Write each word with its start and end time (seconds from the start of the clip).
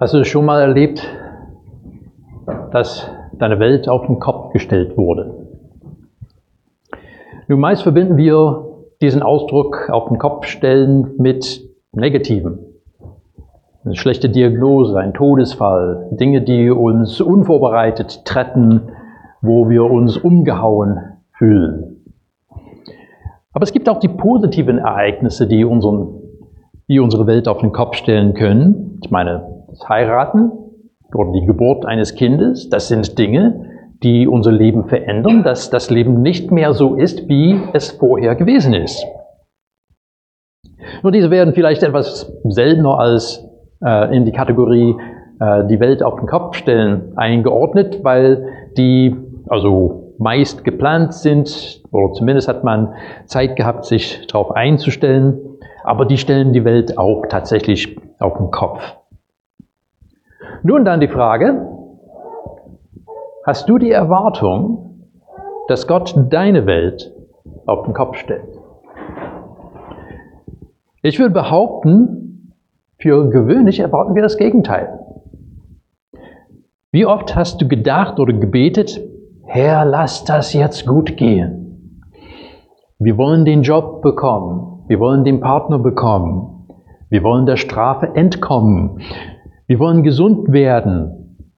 Hast 0.00 0.14
du 0.14 0.24
schon 0.24 0.44
mal 0.44 0.60
erlebt, 0.60 1.02
dass 2.70 3.10
deine 3.32 3.58
Welt 3.58 3.88
auf 3.88 4.06
den 4.06 4.20
Kopf 4.20 4.52
gestellt 4.52 4.96
wurde? 4.96 5.48
Nun, 7.48 7.58
meist 7.58 7.82
verbinden 7.82 8.16
wir 8.16 8.64
diesen 9.00 9.24
Ausdruck 9.24 9.90
auf 9.90 10.06
den 10.06 10.18
Kopf 10.18 10.46
stellen 10.46 11.14
mit 11.18 11.68
Negativen. 11.90 12.60
Eine 13.84 13.96
schlechte 13.96 14.28
Diagnose, 14.28 14.96
ein 14.96 15.14
Todesfall, 15.14 16.10
Dinge, 16.12 16.42
die 16.42 16.70
uns 16.70 17.20
unvorbereitet 17.20 18.24
treffen, 18.24 18.92
wo 19.42 19.68
wir 19.68 19.82
uns 19.82 20.16
umgehauen 20.16 21.00
fühlen. 21.32 22.04
Aber 23.52 23.64
es 23.64 23.72
gibt 23.72 23.88
auch 23.88 23.98
die 23.98 24.06
positiven 24.06 24.78
Ereignisse, 24.78 25.48
die, 25.48 25.64
unseren, 25.64 26.20
die 26.86 27.00
unsere 27.00 27.26
Welt 27.26 27.48
auf 27.48 27.58
den 27.58 27.72
Kopf 27.72 27.96
stellen 27.96 28.34
können. 28.34 29.00
Ich 29.02 29.10
meine, 29.10 29.57
das 29.78 29.88
Heiraten 29.88 30.52
oder 31.14 31.32
die 31.32 31.46
Geburt 31.46 31.86
eines 31.86 32.14
Kindes, 32.14 32.68
das 32.68 32.88
sind 32.88 33.18
Dinge, 33.18 33.64
die 34.02 34.28
unser 34.28 34.52
Leben 34.52 34.84
verändern, 34.84 35.42
dass 35.42 35.70
das 35.70 35.90
Leben 35.90 36.22
nicht 36.22 36.50
mehr 36.50 36.72
so 36.72 36.94
ist, 36.94 37.28
wie 37.28 37.60
es 37.72 37.90
vorher 37.92 38.34
gewesen 38.36 38.74
ist. 38.74 39.04
Nur 41.02 41.12
diese 41.12 41.30
werden 41.30 41.54
vielleicht 41.54 41.82
etwas 41.82 42.32
seltener 42.44 42.98
als 42.98 43.44
äh, 43.84 44.16
in 44.16 44.24
die 44.24 44.32
Kategorie 44.32 44.96
äh, 45.40 45.66
die 45.66 45.80
Welt 45.80 46.02
auf 46.02 46.16
den 46.16 46.26
Kopf 46.26 46.56
stellen 46.56 47.12
eingeordnet, 47.16 48.00
weil 48.02 48.46
die 48.76 49.16
also 49.48 50.14
meist 50.18 50.64
geplant 50.64 51.14
sind, 51.14 51.82
oder 51.92 52.12
zumindest 52.12 52.48
hat 52.48 52.64
man 52.64 52.94
Zeit 53.26 53.56
gehabt, 53.56 53.84
sich 53.84 54.26
darauf 54.26 54.50
einzustellen, 54.50 55.38
aber 55.84 56.04
die 56.04 56.18
stellen 56.18 56.52
die 56.52 56.64
Welt 56.64 56.98
auch 56.98 57.26
tatsächlich 57.28 57.96
auf 58.18 58.36
den 58.36 58.50
Kopf. 58.50 58.82
Nun 60.62 60.84
dann 60.84 61.00
die 61.00 61.08
Frage, 61.08 61.66
hast 63.44 63.68
du 63.68 63.78
die 63.78 63.90
Erwartung, 63.90 65.08
dass 65.68 65.86
Gott 65.86 66.14
deine 66.30 66.66
Welt 66.66 67.14
auf 67.66 67.84
den 67.84 67.94
Kopf 67.94 68.16
stellt? 68.16 68.58
Ich 71.02 71.18
würde 71.18 71.32
behaupten, 71.32 72.54
für 72.98 73.30
gewöhnlich 73.30 73.78
erwarten 73.78 74.14
wir 74.14 74.22
das 74.22 74.36
Gegenteil. 74.36 74.98
Wie 76.90 77.06
oft 77.06 77.36
hast 77.36 77.60
du 77.60 77.68
gedacht 77.68 78.18
oder 78.18 78.32
gebetet, 78.32 79.00
Herr, 79.46 79.84
lass 79.84 80.24
das 80.24 80.52
jetzt 80.52 80.86
gut 80.86 81.16
gehen. 81.16 82.02
Wir 82.98 83.16
wollen 83.16 83.44
den 83.44 83.62
Job 83.62 84.02
bekommen. 84.02 84.84
Wir 84.88 84.98
wollen 84.98 85.22
den 85.22 85.40
Partner 85.40 85.78
bekommen. 85.78 86.66
Wir 87.10 87.22
wollen 87.22 87.46
der 87.46 87.56
Strafe 87.56 88.14
entkommen. 88.14 89.00
Wir 89.68 89.78
wollen 89.78 90.02
gesund 90.02 90.50
werden. 90.50 91.52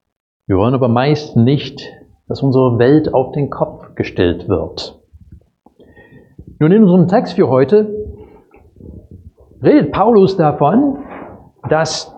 Wir 0.45 0.57
wollen 0.57 0.73
aber 0.73 0.89
meist 0.89 1.37
nicht, 1.37 1.81
dass 2.27 2.43
unsere 2.43 2.77
Welt 2.77 3.13
auf 3.13 3.31
den 3.31 3.49
Kopf 3.49 3.95
gestellt 3.95 4.49
wird. 4.49 4.99
Nun 6.59 6.73
in 6.73 6.83
unserem 6.83 7.07
Text 7.07 7.35
für 7.35 7.47
heute 7.47 7.89
redet 9.63 9.93
Paulus 9.93 10.35
davon, 10.35 10.97
dass 11.69 12.13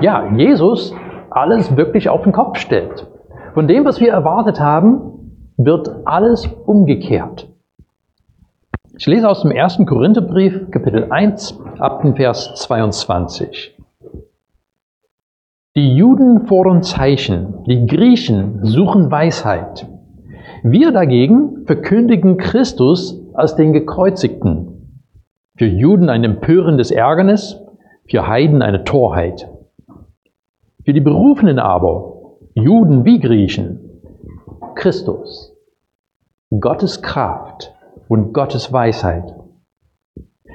ja, 0.00 0.34
Jesus 0.34 0.94
alles 1.28 1.76
wirklich 1.76 2.08
auf 2.08 2.22
den 2.22 2.32
Kopf 2.32 2.56
stellt. 2.56 3.06
Von 3.52 3.68
dem, 3.68 3.84
was 3.84 4.00
wir 4.00 4.10
erwartet 4.10 4.60
haben, 4.60 5.52
wird 5.58 5.90
alles 6.06 6.46
umgekehrt. 6.64 7.52
Ich 8.96 9.06
lese 9.06 9.28
aus 9.28 9.42
dem 9.42 9.50
ersten 9.50 9.84
Korintherbrief, 9.84 10.70
Kapitel 10.70 11.12
1, 11.12 11.60
ab 11.78 12.00
dem 12.00 12.16
Vers 12.16 12.54
22. 12.54 13.77
Die 15.76 15.94
Juden 15.94 16.46
fordern 16.46 16.82
Zeichen, 16.82 17.62
die 17.66 17.86
Griechen 17.86 18.64
suchen 18.64 19.10
Weisheit. 19.10 19.86
Wir 20.62 20.92
dagegen 20.92 21.66
verkündigen 21.66 22.38
Christus 22.38 23.22
als 23.34 23.54
den 23.54 23.72
Gekreuzigten. 23.72 25.04
Für 25.56 25.66
Juden 25.66 26.08
ein 26.08 26.24
empörendes 26.24 26.90
Ärgernis, 26.90 27.60
für 28.08 28.26
Heiden 28.26 28.62
eine 28.62 28.84
Torheit. 28.84 29.48
Für 30.84 30.94
die 30.94 31.00
Berufenen 31.00 31.58
aber, 31.58 32.38
Juden 32.54 33.04
wie 33.04 33.20
Griechen, 33.20 34.00
Christus, 34.74 35.54
Gottes 36.58 37.02
Kraft 37.02 37.74
und 38.08 38.32
Gottes 38.32 38.72
Weisheit. 38.72 39.34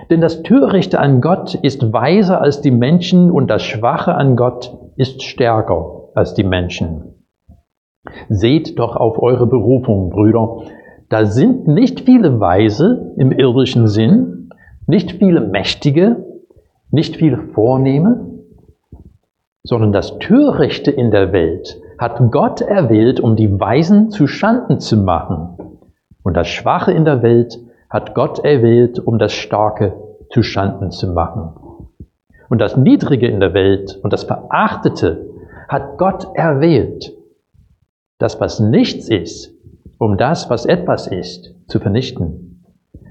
Denn 0.09 0.21
das 0.21 0.41
Törichte 0.41 0.99
an 0.99 1.21
Gott 1.21 1.53
ist 1.53 1.93
weiser 1.93 2.41
als 2.41 2.61
die 2.61 2.71
Menschen 2.71 3.31
und 3.31 3.47
das 3.47 3.61
Schwache 3.61 4.15
an 4.15 4.35
Gott 4.35 4.82
ist 4.95 5.23
stärker 5.23 6.09
als 6.15 6.33
die 6.33 6.43
Menschen. 6.43 7.25
Seht 8.29 8.79
doch 8.79 8.95
auf 8.95 9.21
eure 9.21 9.47
Berufung, 9.47 10.09
Brüder. 10.09 10.63
Da 11.09 11.25
sind 11.25 11.67
nicht 11.67 12.01
viele 12.01 12.39
Weise 12.39 13.13
im 13.17 13.31
irdischen 13.31 13.87
Sinn, 13.87 14.49
nicht 14.87 15.13
viele 15.13 15.41
Mächtige, 15.41 16.25
nicht 16.91 17.15
viele 17.15 17.37
Vornehme, 17.53 18.29
sondern 19.63 19.93
das 19.93 20.19
Törichte 20.19 20.91
in 20.91 21.11
der 21.11 21.31
Welt 21.31 21.81
hat 21.97 22.19
Gott 22.31 22.61
erwählt, 22.61 23.19
um 23.19 23.35
die 23.35 23.59
Weisen 23.59 24.09
zu 24.09 24.27
Schanden 24.27 24.79
zu 24.79 24.97
machen. 24.97 25.57
Und 26.23 26.35
das 26.35 26.47
Schwache 26.47 26.91
in 26.91 27.05
der 27.05 27.21
Welt 27.23 27.59
hat 27.89 28.13
Gott 28.13 28.39
erwählt, 28.39 28.99
um 28.99 29.19
das 29.19 29.31
Starke 29.31 29.93
zu 30.31 30.43
Schanden 30.43 30.91
zu 30.91 31.13
machen. 31.13 31.53
Und 32.53 32.59
das 32.59 32.77
Niedrige 32.77 33.25
in 33.25 33.39
der 33.39 33.55
Welt 33.55 33.99
und 34.03 34.13
das 34.13 34.25
Verachtete 34.25 35.27
hat 35.67 35.97
Gott 35.97 36.27
erwählt. 36.35 37.11
Das, 38.19 38.39
was 38.39 38.59
nichts 38.59 39.09
ist, 39.09 39.55
um 39.97 40.17
das, 40.19 40.51
was 40.51 40.67
etwas 40.67 41.07
ist, 41.07 41.55
zu 41.65 41.79
vernichten. 41.79 42.63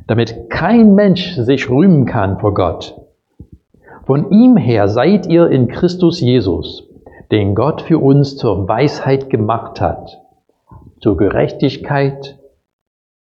Damit 0.06 0.48
kein 0.48 0.94
Mensch 0.94 1.34
sich 1.34 1.68
rühmen 1.68 2.06
kann 2.06 2.38
vor 2.38 2.54
Gott. 2.54 2.96
Von 4.06 4.30
ihm 4.30 4.56
her 4.56 4.86
seid 4.86 5.26
ihr 5.26 5.50
in 5.50 5.66
Christus 5.66 6.20
Jesus, 6.20 6.88
den 7.32 7.56
Gott 7.56 7.82
für 7.82 7.98
uns 7.98 8.36
zur 8.36 8.68
Weisheit 8.68 9.28
gemacht 9.28 9.80
hat, 9.80 10.20
zur 11.00 11.16
Gerechtigkeit, 11.16 12.38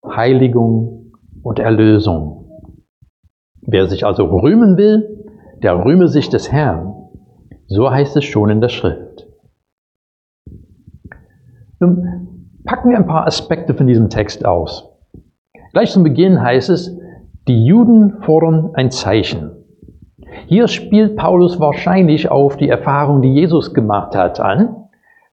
Heiligung 0.05 1.13
und 1.41 1.57
Erlösung. 1.57 2.45
Wer 3.63 3.87
sich 3.87 4.05
also 4.05 4.25
rühmen 4.25 4.77
will, 4.77 5.20
der 5.63 5.83
rühme 5.85 6.07
sich 6.07 6.29
des 6.29 6.51
Herrn. 6.51 6.93
So 7.67 7.89
heißt 7.89 8.17
es 8.17 8.25
schon 8.25 8.49
in 8.49 8.61
der 8.61 8.69
Schrift. 8.69 9.27
Nun 11.79 12.57
packen 12.65 12.89
wir 12.89 12.97
ein 12.97 13.07
paar 13.07 13.25
Aspekte 13.25 13.73
von 13.73 13.87
diesem 13.87 14.09
Text 14.09 14.45
aus. 14.45 14.89
Gleich 15.73 15.91
zum 15.91 16.03
Beginn 16.03 16.41
heißt 16.41 16.69
es, 16.69 16.97
die 17.47 17.65
Juden 17.65 18.21
fordern 18.21 18.71
ein 18.73 18.91
Zeichen. 18.91 19.51
Hier 20.47 20.67
spielt 20.67 21.15
Paulus 21.15 21.59
wahrscheinlich 21.59 22.29
auf 22.29 22.57
die 22.57 22.69
Erfahrung, 22.69 23.21
die 23.21 23.33
Jesus 23.33 23.73
gemacht 23.73 24.15
hat, 24.15 24.39
an, 24.39 24.75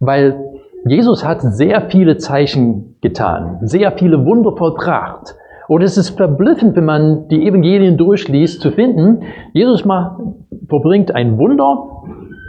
weil 0.00 0.44
Jesus 0.86 1.24
hat 1.24 1.42
sehr 1.42 1.90
viele 1.90 2.16
Zeichen 2.18 2.96
getan, 3.00 3.58
sehr 3.62 3.92
viele 3.92 4.24
Wunder 4.24 4.56
vollbracht. 4.56 5.34
Und 5.68 5.82
es 5.82 5.98
ist 5.98 6.16
verblüffend, 6.16 6.74
wenn 6.76 6.86
man 6.86 7.28
die 7.28 7.46
Evangelien 7.46 7.98
durchliest, 7.98 8.62
zu 8.62 8.70
finden, 8.72 9.22
Jesus 9.52 9.84
mal 9.84 10.34
verbringt 10.66 11.14
ein 11.14 11.36
Wunder, 11.38 12.04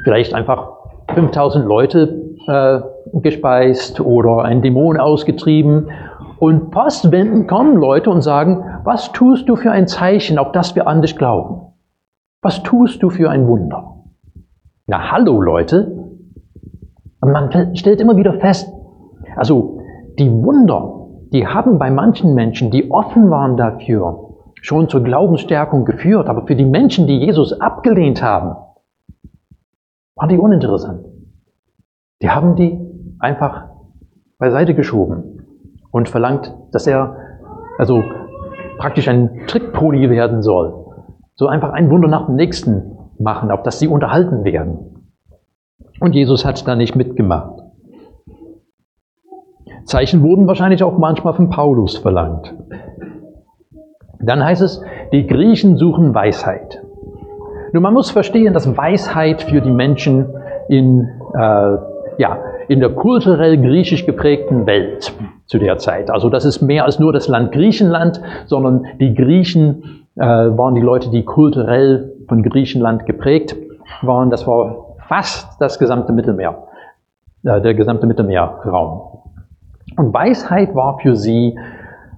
vielleicht 0.05 0.33
einfach 0.33 0.69
5000 1.13 1.65
Leute 1.65 2.33
äh, 2.47 2.79
gespeist 3.19 3.99
oder 3.99 4.43
ein 4.43 4.61
Dämon 4.61 4.97
ausgetrieben. 4.97 5.89
Und 6.39 6.71
postwendend 6.71 7.49
kommen 7.49 7.75
Leute 7.75 8.09
und 8.09 8.21
sagen, 8.21 8.63
was 8.85 9.11
tust 9.11 9.49
du 9.49 9.57
für 9.57 9.71
ein 9.71 9.87
Zeichen, 9.87 10.37
auf 10.37 10.53
das 10.53 10.75
wir 10.75 10.87
an 10.87 11.01
dich 11.01 11.17
glauben? 11.17 11.73
Was 12.41 12.63
tust 12.63 13.03
du 13.03 13.09
für 13.09 13.29
ein 13.29 13.47
Wunder? 13.47 13.95
Na 14.87 15.11
hallo 15.11 15.41
Leute. 15.41 15.91
Und 17.19 17.33
man 17.33 17.75
stellt 17.75 17.99
immer 17.99 18.15
wieder 18.15 18.35
fest, 18.35 18.71
also 19.35 19.81
die 20.17 20.31
Wunder, 20.31 20.98
die 21.31 21.45
haben 21.47 21.77
bei 21.77 21.91
manchen 21.91 22.33
Menschen, 22.33 22.71
die 22.71 22.89
offen 22.91 23.29
waren 23.29 23.57
dafür, 23.57 24.29
schon 24.61 24.89
zur 24.89 25.03
Glaubensstärkung 25.03 25.85
geführt. 25.85 26.27
Aber 26.27 26.47
für 26.47 26.55
die 26.55 26.65
Menschen, 26.65 27.07
die 27.07 27.17
Jesus 27.17 27.59
abgelehnt 27.59 28.23
haben, 28.23 28.55
waren 30.15 30.29
die 30.29 30.37
uninteressant. 30.37 31.05
Die 32.21 32.29
haben 32.29 32.55
die 32.55 32.79
einfach 33.19 33.69
beiseite 34.37 34.73
geschoben 34.73 35.45
und 35.91 36.09
verlangt, 36.09 36.53
dass 36.71 36.87
er 36.87 37.15
also 37.77 38.03
praktisch 38.77 39.07
ein 39.07 39.45
Trickpony 39.47 40.09
werden 40.09 40.41
soll. 40.41 40.85
So 41.35 41.47
einfach 41.47 41.71
ein 41.71 41.89
Wunder 41.89 42.07
nach 42.07 42.25
dem 42.25 42.35
nächsten 42.35 42.97
machen, 43.19 43.51
auf 43.51 43.63
das 43.63 43.79
sie 43.79 43.87
unterhalten 43.87 44.43
werden. 44.43 45.07
Und 45.99 46.15
Jesus 46.15 46.45
hat 46.45 46.65
da 46.67 46.75
nicht 46.75 46.95
mitgemacht. 46.95 47.61
Zeichen 49.89 50.23
wurden 50.23 50.47
wahrscheinlich 50.47 50.83
auch 50.83 50.97
manchmal 50.97 51.33
von 51.33 51.49
Paulus 51.49 51.97
verlangt. 51.97 52.53
Dann 54.21 54.43
heißt 54.43 54.61
es, 54.61 54.81
die 55.11 55.27
Griechen 55.27 55.77
suchen 55.77 56.13
Weisheit. 56.13 56.81
Nun, 57.73 57.83
man 57.83 57.93
muss 57.93 58.11
verstehen, 58.11 58.53
dass 58.53 58.77
Weisheit 58.77 59.41
für 59.43 59.61
die 59.61 59.71
Menschen 59.71 60.27
in, 60.67 61.07
äh, 61.33 61.77
ja, 62.17 62.37
in 62.67 62.79
der 62.79 62.89
kulturell 62.89 63.57
griechisch 63.57 64.05
geprägten 64.05 64.65
Welt 64.65 65.13
zu 65.45 65.57
der 65.57 65.77
Zeit. 65.77 66.09
Also 66.11 66.29
das 66.29 66.45
ist 66.45 66.61
mehr 66.61 66.85
als 66.85 66.99
nur 66.99 67.11
das 67.13 67.27
Land 67.27 67.51
Griechenland, 67.51 68.21
sondern 68.45 68.85
die 68.99 69.13
Griechen 69.15 70.05
äh, 70.15 70.21
waren 70.21 70.75
die 70.75 70.81
Leute, 70.81 71.09
die 71.09 71.23
kulturell 71.23 72.13
von 72.27 72.43
Griechenland 72.43 73.05
geprägt 73.05 73.55
waren. 74.01 74.29
Das 74.29 74.45
war 74.45 74.95
fast 75.07 75.59
das 75.59 75.79
gesamte 75.79 76.13
Mittelmeer, 76.13 76.67
äh, 77.43 77.61
der 77.61 77.73
gesamte 77.73 78.05
Mittelmeerraum. 78.05 79.19
Und 79.99 80.13
Weisheit 80.13 80.75
war 80.75 80.97
für 80.99 81.17
sie, 81.17 81.59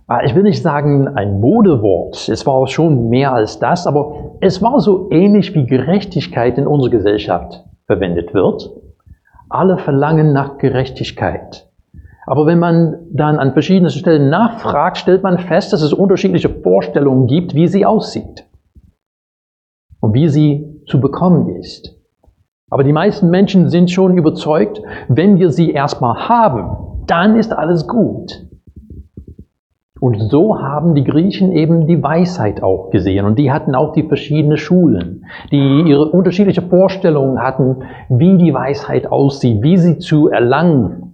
äh, 0.07 0.23
ich 0.27 0.35
will 0.35 0.43
nicht 0.43 0.61
sagen 0.61 1.07
ein 1.07 1.39
Modewort, 1.39 2.29
es 2.29 2.45
war 2.45 2.67
schon 2.67 3.09
mehr 3.09 3.33
als 3.33 3.57
das, 3.57 3.87
aber 3.87 4.35
es 4.39 4.61
war 4.61 4.79
so 4.79 5.09
ähnlich 5.09 5.55
wie 5.55 5.65
Gerechtigkeit 5.65 6.59
in 6.59 6.67
unserer 6.67 6.91
Gesellschaft 6.91 7.65
verwendet 7.87 8.35
wird. 8.35 8.69
Alle 9.49 9.79
verlangen 9.79 10.31
nach 10.31 10.59
Gerechtigkeit. 10.59 11.71
Aber 12.27 12.45
wenn 12.45 12.59
man 12.59 12.99
dann 13.11 13.39
an 13.39 13.53
verschiedenen 13.53 13.89
Stellen 13.89 14.29
nachfragt, 14.29 14.97
stellt 14.97 15.23
man 15.23 15.39
fest, 15.39 15.73
dass 15.73 15.81
es 15.81 15.91
unterschiedliche 15.91 16.49
Vorstellungen 16.49 17.25
gibt, 17.25 17.55
wie 17.55 17.67
sie 17.67 17.83
aussieht 17.83 18.45
und 20.01 20.13
wie 20.13 20.29
sie 20.29 20.83
zu 20.85 21.01
bekommen 21.01 21.55
ist. 21.55 21.99
Aber 22.69 22.83
die 22.83 22.93
meisten 22.93 23.31
Menschen 23.31 23.69
sind 23.69 23.89
schon 23.89 24.19
überzeugt, 24.19 24.83
wenn 25.07 25.39
wir 25.39 25.49
sie 25.49 25.71
erstmal 25.71 26.29
haben, 26.29 26.90
dann 27.07 27.35
ist 27.35 27.53
alles 27.53 27.87
gut. 27.87 28.45
Und 29.99 30.17
so 30.31 30.59
haben 30.59 30.95
die 30.95 31.03
Griechen 31.03 31.51
eben 31.51 31.85
die 31.85 32.01
Weisheit 32.01 32.63
auch 32.63 32.89
gesehen. 32.89 33.25
Und 33.25 33.37
die 33.37 33.51
hatten 33.51 33.75
auch 33.75 33.93
die 33.93 34.07
verschiedenen 34.07 34.57
Schulen, 34.57 35.25
die 35.51 35.83
ihre 35.85 36.05
unterschiedliche 36.05 36.63
Vorstellungen 36.63 37.39
hatten, 37.39 37.83
wie 38.09 38.37
die 38.39 38.51
Weisheit 38.51 39.05
aussieht, 39.05 39.61
wie 39.61 39.77
sie 39.77 39.99
zu 39.99 40.27
erlangen 40.27 41.10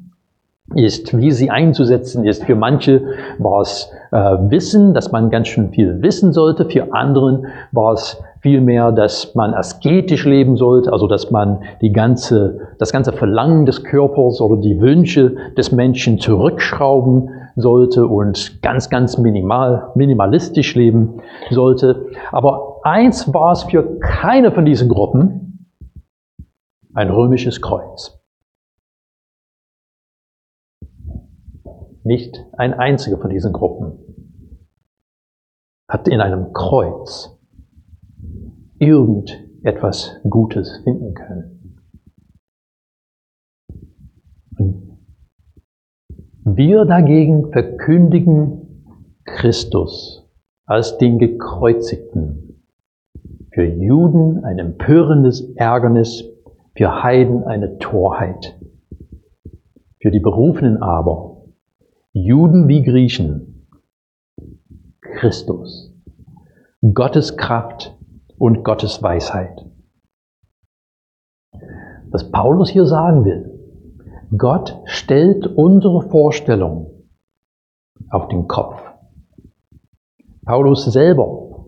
ist, 0.75 1.17
wie 1.17 1.31
sie 1.31 1.49
einzusetzen 1.49 2.25
ist. 2.25 2.43
Für 2.43 2.55
manche 2.55 3.01
war 3.37 3.61
es 3.61 3.89
äh, 4.11 4.17
Wissen, 4.17 4.93
dass 4.93 5.11
man 5.11 5.29
ganz 5.29 5.47
schön 5.47 5.69
viel 5.69 6.01
wissen 6.01 6.33
sollte. 6.33 6.65
Für 6.65 6.93
anderen 6.93 7.47
war 7.71 7.93
es 7.93 8.21
vielmehr, 8.41 8.91
dass 8.91 9.33
man 9.33 9.53
asketisch 9.53 10.25
leben 10.25 10.57
sollte, 10.57 10.91
also 10.91 11.07
dass 11.07 11.31
man 11.31 11.59
die 11.81 11.91
ganze, 11.91 12.59
das 12.79 12.91
ganze 12.91 13.13
Verlangen 13.13 13.65
des 13.65 13.83
Körpers 13.83 14.41
oder 14.41 14.57
die 14.57 14.79
Wünsche 14.79 15.35
des 15.57 15.71
Menschen 15.71 16.19
zurückschrauben 16.19 17.29
sollte 17.55 18.05
und 18.05 18.61
ganz, 18.61 18.89
ganz 18.89 19.17
minimal, 19.17 19.91
minimalistisch 19.95 20.75
leben 20.75 21.21
sollte. 21.49 22.05
Aber 22.31 22.77
eins 22.83 23.33
war 23.33 23.53
es 23.53 23.63
für 23.63 23.99
keine 23.99 24.51
von 24.51 24.65
diesen 24.65 24.89
Gruppen, 24.89 25.69
ein 26.93 27.09
römisches 27.09 27.61
Kreuz. 27.61 28.16
Nicht 32.07 32.45
ein 32.53 32.73
einziger 32.73 33.17
von 33.17 33.29
diesen 33.29 33.51
Gruppen 33.51 33.99
hat 35.89 36.07
in 36.07 36.21
einem 36.21 36.53
Kreuz 36.53 37.37
irgendetwas 38.79 40.15
Gutes 40.23 40.79
finden 40.85 41.13
können. 41.13 41.81
Wir 46.45 46.85
dagegen 46.85 47.51
verkündigen 47.51 48.85
Christus 49.25 50.25
als 50.65 50.97
den 50.97 51.19
Gekreuzigten. 51.19 52.63
Für 53.51 53.65
Juden 53.65 54.45
ein 54.45 54.59
empörendes 54.59 55.41
Ärgernis, 55.57 56.23
für 56.73 57.03
Heiden 57.03 57.43
eine 57.43 57.79
Torheit. 57.79 58.57
Für 59.99 60.11
die 60.11 60.21
Berufenen 60.21 60.81
aber, 60.81 61.26
Juden 62.23 62.67
wie 62.67 62.81
Griechen, 62.81 63.67
Christus, 65.01 65.93
Gottes 66.81 67.37
Kraft 67.37 67.95
und 68.39 68.63
Gottes 68.63 69.03
Weisheit. 69.03 69.65
Was 72.09 72.31
Paulus 72.31 72.69
hier 72.69 72.87
sagen 72.87 73.23
will, 73.23 73.59
Gott 74.35 74.81
stellt 74.85 75.45
unsere 75.45 76.09
Vorstellung 76.09 77.05
auf 78.09 78.27
den 78.29 78.47
Kopf. 78.47 78.81
Paulus 80.43 80.85
selber 80.85 81.67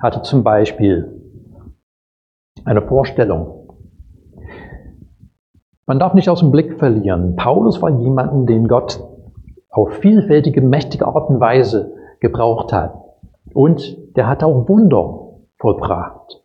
hatte 0.00 0.22
zum 0.22 0.42
Beispiel 0.42 1.22
eine 2.64 2.82
Vorstellung. 2.82 3.68
Man 5.86 6.00
darf 6.00 6.14
nicht 6.14 6.28
aus 6.28 6.40
dem 6.40 6.50
Blick 6.50 6.78
verlieren. 6.78 7.36
Paulus 7.36 7.80
war 7.80 7.90
jemanden, 8.00 8.46
den 8.46 8.66
Gott 8.66 9.09
auf 9.70 9.94
vielfältige, 10.00 10.60
mächtige 10.60 11.06
Art 11.06 11.30
und 11.30 11.40
Weise 11.40 11.92
gebraucht 12.20 12.72
hat. 12.72 12.94
Und 13.54 13.96
der 14.16 14.26
hat 14.26 14.42
auch 14.44 14.68
Wunder 14.68 15.38
vollbracht. 15.58 16.42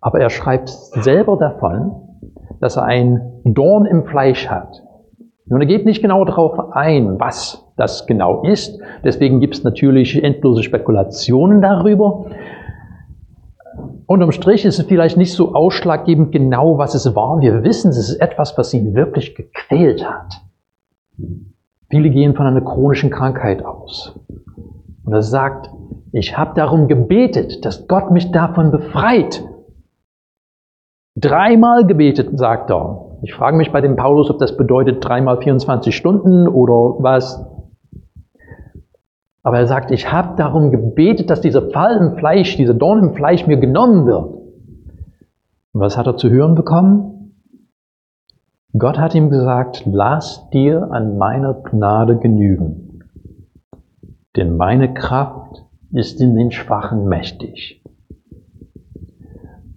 Aber 0.00 0.20
er 0.20 0.30
schreibt 0.30 0.68
selber 0.68 1.36
davon, 1.36 1.92
dass 2.60 2.76
er 2.76 2.84
ein 2.84 3.40
Dorn 3.44 3.86
im 3.86 4.04
Fleisch 4.04 4.48
hat. 4.48 4.82
Nun, 5.46 5.60
er 5.60 5.66
geht 5.66 5.84
nicht 5.84 6.02
genau 6.02 6.24
darauf 6.24 6.72
ein, 6.72 7.20
was 7.20 7.70
das 7.76 8.06
genau 8.06 8.42
ist. 8.42 8.80
Deswegen 9.02 9.40
gibt 9.40 9.54
es 9.54 9.64
natürlich 9.64 10.22
endlose 10.22 10.62
Spekulationen 10.62 11.60
darüber. 11.60 12.26
Unterm 14.06 14.32
Strich 14.32 14.64
ist 14.64 14.78
es 14.78 14.86
vielleicht 14.86 15.16
nicht 15.16 15.32
so 15.32 15.54
ausschlaggebend 15.54 16.32
genau, 16.32 16.78
was 16.78 16.94
es 16.94 17.14
war. 17.14 17.40
Wir 17.40 17.62
wissen, 17.62 17.90
es 17.90 17.98
ist 17.98 18.20
etwas, 18.20 18.56
was 18.58 18.72
ihn 18.74 18.94
wirklich 18.94 19.34
gequält 19.34 20.08
hat. 20.08 20.42
Viele 21.90 22.10
gehen 22.10 22.34
von 22.34 22.46
einer 22.46 22.60
chronischen 22.60 23.10
Krankheit 23.10 23.64
aus. 23.64 24.18
Und 25.04 25.12
er 25.12 25.22
sagt, 25.22 25.70
ich 26.12 26.36
habe 26.36 26.54
darum 26.54 26.88
gebetet, 26.88 27.64
dass 27.64 27.86
Gott 27.88 28.10
mich 28.10 28.30
davon 28.30 28.70
befreit. 28.70 29.44
Dreimal 31.16 31.86
gebetet, 31.86 32.38
sagt 32.38 32.70
er. 32.70 33.18
Ich 33.22 33.34
frage 33.34 33.56
mich 33.56 33.72
bei 33.72 33.80
dem 33.80 33.96
Paulus, 33.96 34.30
ob 34.30 34.38
das 34.38 34.56
bedeutet 34.56 35.04
dreimal 35.04 35.40
24 35.40 35.94
Stunden 35.94 36.48
oder 36.48 37.02
was. 37.02 37.44
Aber 39.42 39.58
er 39.58 39.66
sagt, 39.66 39.90
ich 39.90 40.10
habe 40.10 40.36
darum 40.36 40.70
gebetet, 40.70 41.30
dass 41.30 41.40
dieser 41.40 41.70
Fall 41.70 41.96
im 41.98 42.16
Fleisch, 42.16 42.56
dieser 42.56 42.74
Dorn 42.74 42.98
im 43.00 43.14
Fleisch 43.14 43.46
mir 43.46 43.58
genommen 43.58 44.06
wird. 44.06 44.24
Und 45.72 45.80
was 45.80 45.96
hat 45.98 46.06
er 46.06 46.16
zu 46.16 46.30
hören 46.30 46.54
bekommen? 46.54 47.13
Gott 48.76 48.98
hat 48.98 49.14
ihm 49.14 49.30
gesagt, 49.30 49.84
lass 49.86 50.50
dir 50.50 50.90
an 50.90 51.16
meiner 51.16 51.54
Gnade 51.54 52.18
genügen. 52.18 53.04
Denn 54.34 54.56
meine 54.56 54.92
Kraft 54.92 55.64
ist 55.92 56.20
in 56.20 56.34
den 56.34 56.50
Schwachen 56.50 57.06
mächtig. 57.06 57.84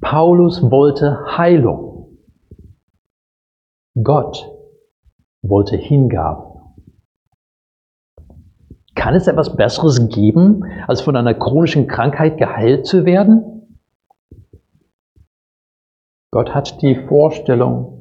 Paulus 0.02 0.64
wollte 0.72 1.38
Heilung. 1.38 2.18
Gott 4.02 4.52
wollte 5.44 5.78
Hingabe. 5.78 6.60
Kann 8.96 9.14
es 9.14 9.28
etwas 9.28 9.56
Besseres 9.56 10.10
geben, 10.10 10.64
als 10.88 11.02
von 11.02 11.16
einer 11.16 11.36
chronischen 11.36 11.88
Krankheit 11.88 12.40
geheilt 12.40 12.88
zu 12.88 13.06
werden? 13.06 13.78
Gott 16.32 16.56
hat 16.56 16.82
die 16.82 16.96
Vorstellung 16.96 17.97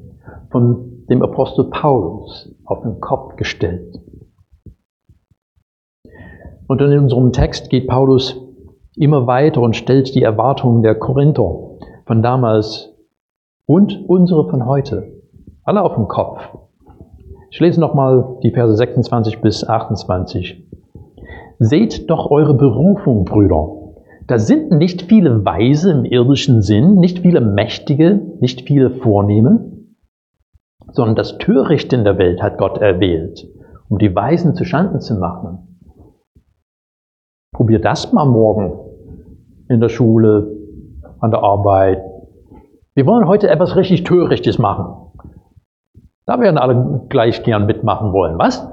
von 0.56 1.04
dem 1.10 1.20
Apostel 1.20 1.64
Paulus 1.64 2.50
auf 2.64 2.80
den 2.80 2.98
Kopf 2.98 3.36
gestellt. 3.36 4.00
Und 6.66 6.80
in 6.80 6.98
unserem 6.98 7.30
Text 7.30 7.68
geht 7.68 7.86
Paulus 7.86 8.40
immer 8.96 9.26
weiter 9.26 9.60
und 9.60 9.76
stellt 9.76 10.14
die 10.14 10.22
Erwartungen 10.22 10.82
der 10.82 10.94
Korinther 10.94 11.76
von 12.06 12.22
damals 12.22 12.96
und 13.66 14.02
unsere 14.08 14.48
von 14.48 14.64
heute 14.64 15.20
alle 15.62 15.82
auf 15.82 15.94
den 15.94 16.08
Kopf. 16.08 16.40
Ich 17.50 17.60
lese 17.60 17.78
nochmal 17.78 18.38
die 18.42 18.52
Verse 18.52 18.74
26 18.74 19.42
bis 19.42 19.62
28. 19.62 20.66
Seht 21.58 22.08
doch 22.08 22.30
eure 22.30 22.54
Berufung, 22.54 23.26
Brüder. 23.26 23.92
Da 24.26 24.38
sind 24.38 24.72
nicht 24.72 25.02
viele 25.02 25.44
Weise 25.44 25.92
im 25.92 26.06
irdischen 26.06 26.62
Sinn, 26.62 26.94
nicht 26.94 27.18
viele 27.18 27.42
Mächtige, 27.42 28.22
nicht 28.40 28.62
viele 28.62 28.88
Vornehme, 28.88 29.75
sondern 30.92 31.16
das 31.16 31.38
Törichte 31.38 31.96
in 31.96 32.04
der 32.04 32.18
Welt 32.18 32.42
hat 32.42 32.58
Gott 32.58 32.78
erwählt, 32.78 33.46
um 33.88 33.98
die 33.98 34.14
Weisen 34.14 34.54
zu 34.54 34.64
Schanden 34.64 35.00
zu 35.00 35.14
machen. 35.14 35.80
Probier 37.52 37.80
das 37.80 38.12
mal 38.12 38.26
morgen 38.26 38.78
in 39.68 39.80
der 39.80 39.88
Schule, 39.88 40.52
an 41.20 41.30
der 41.30 41.42
Arbeit. 41.42 42.02
Wir 42.94 43.06
wollen 43.06 43.26
heute 43.26 43.48
etwas 43.48 43.76
richtig 43.76 44.04
Törichtes 44.04 44.58
machen. 44.58 45.12
Da 46.26 46.40
werden 46.40 46.58
alle 46.58 47.06
gleich 47.08 47.42
gern 47.42 47.66
mitmachen 47.66 48.12
wollen. 48.12 48.38
Was? 48.38 48.66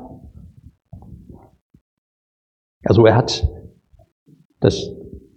Also 2.86 3.06
er 3.06 3.16
hat 3.16 3.48
das 4.60 4.92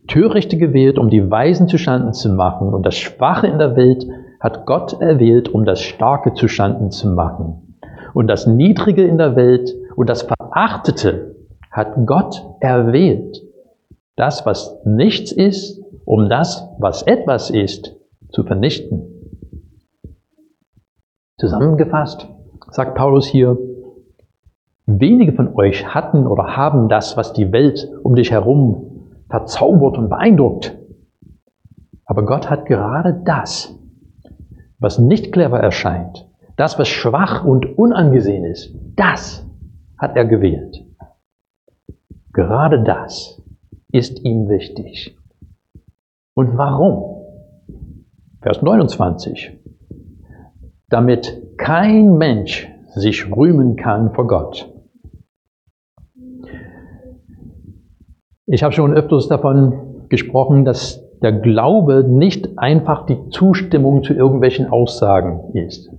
Törichte 0.09 0.57
gewählt, 0.57 0.99
um 0.99 1.11
die 1.11 1.31
Weisen 1.31 1.69
zu 1.69 1.79
Schanden 1.79 2.13
zu 2.13 2.31
machen. 2.31 2.73
Und 2.73 2.85
das 2.85 2.97
Schwache 2.97 3.47
in 3.47 3.59
der 3.59 3.77
Welt 3.77 4.07
hat 4.41 4.67
Gott 4.67 5.01
erwählt, 5.01 5.49
um 5.49 5.65
das 5.65 5.81
Starke 5.81 6.35
zustande 6.35 6.91
zu 6.91 7.09
machen. 7.09 7.79
Und 8.15 8.29
das 8.29 8.47
Niedrige 8.47 9.05
in 9.05 9.19
der 9.19 9.37
Welt 9.37 9.75
und 9.97 10.09
das 10.09 10.23
Verachtete 10.23 11.37
hat 11.71 11.95
Gott 12.07 12.43
erwählt. 12.61 13.43
Das, 14.17 14.47
was 14.47 14.79
nichts 14.85 15.33
ist, 15.33 15.83
um 16.05 16.29
das, 16.29 16.69
was 16.79 17.03
etwas 17.03 17.51
ist, 17.51 17.97
zu 18.31 18.45
vernichten. 18.45 19.17
Zusammengefasst 21.39 22.29
sagt 22.71 22.95
Paulus 22.95 23.27
hier, 23.27 23.59
wenige 24.87 25.33
von 25.33 25.55
euch 25.55 25.95
hatten 25.95 26.27
oder 26.27 26.57
haben 26.57 26.89
das, 26.89 27.17
was 27.17 27.33
die 27.33 27.53
Welt 27.53 27.91
um 28.03 28.15
dich 28.15 28.31
herum 28.31 29.11
verzaubert 29.29 29.99
und 29.99 30.09
beeindruckt. 30.09 30.79
Aber 32.07 32.25
Gott 32.25 32.49
hat 32.49 32.67
gerade 32.67 33.21
das, 33.25 33.76
was 34.79 34.99
nicht 34.99 35.33
clever 35.33 35.59
erscheint, 35.61 36.29
das, 36.57 36.79
was 36.79 36.89
schwach 36.89 37.45
und 37.45 37.79
unangesehen 37.79 38.45
ist, 38.45 38.75
das 38.95 39.47
hat 39.99 40.17
er 40.17 40.25
gewählt. 40.25 40.85
Gerade 42.33 42.83
das 42.83 43.43
ist 43.93 44.25
ihm 44.25 44.49
wichtig. 44.49 45.17
Und 46.35 46.59
warum? 46.59 47.25
Vers 48.43 48.61
29. 48.63 49.59
Damit 50.89 51.57
kein 51.57 52.17
Mensch 52.19 52.69
sich 52.95 53.35
rühmen 53.35 53.77
kann 53.77 54.13
vor 54.13 54.27
Gott. 54.27 54.73
Ich 58.47 58.63
habe 58.63 58.73
schon 58.73 58.95
öfters 58.95 59.29
davon 59.29 60.07
gesprochen, 60.09 60.65
dass 60.65 61.03
der 61.23 61.33
Glaube 61.33 62.05
nicht 62.05 62.59
einfach 62.59 63.07
die 63.07 63.29
Zustimmung 63.31 64.03
zu 64.03 64.13
irgendwelchen 64.13 64.69
Aussagen 64.69 65.55
ist. 65.55 65.91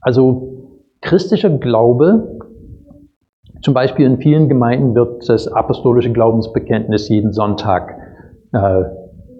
Also 0.00 0.78
christlicher 1.00 1.50
Glaube, 1.50 2.38
zum 3.62 3.74
Beispiel 3.74 4.06
in 4.06 4.18
vielen 4.18 4.48
Gemeinden 4.48 4.94
wird 4.94 5.28
das 5.28 5.48
apostolische 5.48 6.12
Glaubensbekenntnis 6.12 7.08
jeden 7.08 7.32
Sonntag 7.32 7.96
äh, 8.52 8.82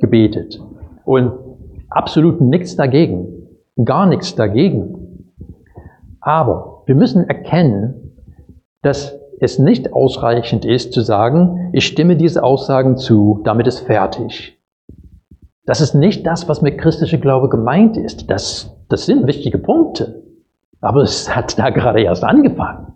gebetet. 0.01 0.61
Und 1.05 1.33
absolut 1.89 2.41
nichts 2.41 2.77
dagegen, 2.77 3.49
gar 3.83 4.07
nichts 4.07 4.35
dagegen. 4.35 5.35
Aber 6.21 6.83
wir 6.87 6.95
müssen 6.95 7.29
erkennen, 7.29 8.17
dass 8.83 9.19
es 9.41 9.59
nicht 9.59 9.93
ausreichend 9.93 10.67
ist 10.67 10.93
zu 10.93 11.01
sagen, 11.01 11.71
ich 11.73 11.87
stimme 11.87 12.17
diese 12.17 12.43
Aussagen 12.43 12.99
zu, 12.99 13.41
damit 13.45 13.67
ist 13.67 13.81
fertig. 13.81 14.60
Das 15.71 15.81
ist 15.81 15.95
nicht 15.95 16.27
das, 16.27 16.49
was 16.49 16.62
mit 16.62 16.79
christlicher 16.79 17.19
Glaube 17.19 17.49
gemeint 17.49 17.97
ist. 17.97 18.29
Das, 18.29 18.77
das 18.89 19.07
sind 19.07 19.29
wichtige 19.29 19.57
Punkte. 19.57 20.25
Aber 20.81 21.03
es 21.03 21.33
hat 21.33 21.57
da 21.61 21.71
gerade 21.71 22.03
erst 22.03 22.25
angefangen. 22.25 22.93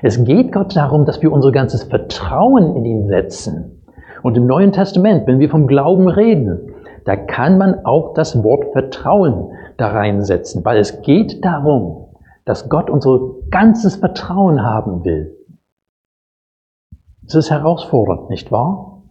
Es 0.00 0.24
geht 0.24 0.50
Gott 0.52 0.74
darum, 0.74 1.04
dass 1.04 1.20
wir 1.20 1.30
unser 1.30 1.52
ganzes 1.52 1.82
Vertrauen 1.82 2.76
in 2.76 2.86
ihn 2.86 3.08
setzen. 3.08 3.82
Und 4.22 4.38
im 4.38 4.46
Neuen 4.46 4.72
Testament, 4.72 5.26
wenn 5.26 5.38
wir 5.38 5.50
vom 5.50 5.66
Glauben 5.66 6.08
reden, 6.08 6.72
da 7.04 7.14
kann 7.14 7.58
man 7.58 7.84
auch 7.84 8.14
das 8.14 8.42
Wort 8.42 8.72
Vertrauen 8.72 9.50
da 9.76 9.88
reinsetzen, 9.88 10.64
weil 10.64 10.78
es 10.78 11.02
geht 11.02 11.44
darum, 11.44 12.14
dass 12.46 12.70
Gott 12.70 12.88
unser 12.88 13.20
ganzes 13.50 13.96
Vertrauen 13.96 14.62
haben 14.62 15.04
will. 15.04 15.36
Es 17.26 17.34
ist 17.34 17.50
herausfordernd, 17.50 18.30
nicht 18.30 18.50
wahr? 18.50 19.02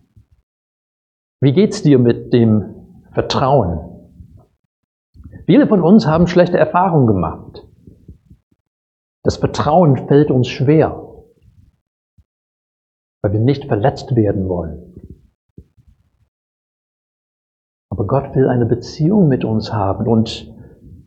Wie 1.42 1.54
geht's 1.54 1.84
dir 1.84 2.00
mit 2.00 2.34
dem 2.34 2.74
Vertrauen. 3.18 3.80
Viele 5.48 5.66
von 5.66 5.82
uns 5.82 6.06
haben 6.06 6.28
schlechte 6.28 6.60
Erfahrungen 6.60 7.08
gemacht. 7.08 7.68
Das 9.24 9.38
Vertrauen 9.38 10.08
fällt 10.08 10.30
uns 10.30 10.48
schwer, 10.48 11.26
weil 13.24 13.34
wir 13.34 13.40
nicht 13.40 13.66
verletzt 13.66 14.16
werden 14.16 14.48
wollen. 14.48 14.94
Aber 17.90 18.06
Gott 18.06 18.36
will 18.36 18.50
eine 18.50 18.68
Beziehung 18.68 19.28
mit 19.28 19.44
uns 19.44 19.74
haben 19.74 20.06
und 20.06 20.54